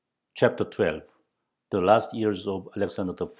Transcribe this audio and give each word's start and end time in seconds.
]CHAPTER 0.33 0.65
XII 0.71 1.03
THE 1.69 1.79
LAST 1.79 2.15
YEARS 2.15 2.47
OF 2.47 2.69
ALEXANDER 2.75 3.13
I. 3.23 3.27